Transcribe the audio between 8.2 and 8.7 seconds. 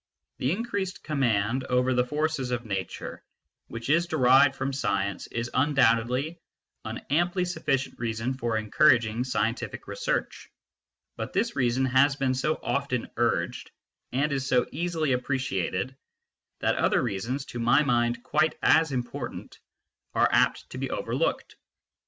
for